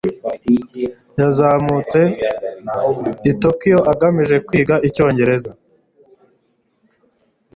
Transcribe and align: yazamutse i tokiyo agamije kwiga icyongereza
yazamutse 1.19 1.99
i 3.31 3.33
tokiyo 3.41 3.79
agamije 3.91 4.35
kwiga 4.47 4.75
icyongereza 4.87 5.51